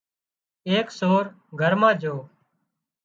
ايڪ 0.69 0.87
سور 0.99 1.23
گھر 1.59 1.73
مان 1.81 1.93
جھو 2.01 2.15